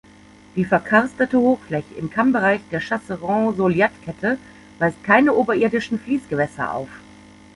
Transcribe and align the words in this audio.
Die 0.55 0.65
verkarstete 0.65 1.39
Hochfläche 1.39 1.93
im 1.93 2.09
Kammbereich 2.09 2.61
der 2.71 2.79
Chasseron-Soliat-Kette 2.79 4.39
weist 4.79 5.03
keine 5.03 5.35
oberirdischen 5.35 5.99
Fliessgewässer 5.99 6.73
auf. 6.73 6.89